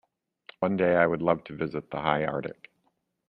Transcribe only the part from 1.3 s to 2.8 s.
to visit the high Arctic.